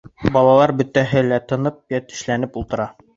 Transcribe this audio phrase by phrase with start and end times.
[0.35, 2.89] Балалар, бөтәһе лә тынып, йәтешләнеп ултыра.